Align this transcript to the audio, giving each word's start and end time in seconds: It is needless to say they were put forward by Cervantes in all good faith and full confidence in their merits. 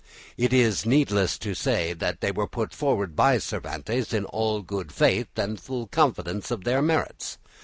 It 0.35 0.51
is 0.51 0.83
needless 0.83 1.37
to 1.37 1.53
say 1.53 1.93
they 1.93 2.31
were 2.31 2.47
put 2.47 2.73
forward 2.73 3.15
by 3.15 3.37
Cervantes 3.37 4.11
in 4.13 4.25
all 4.25 4.63
good 4.63 4.91
faith 4.91 5.27
and 5.37 5.61
full 5.61 5.85
confidence 5.85 6.49
in 6.49 6.61
their 6.61 6.81
merits. 6.81 7.37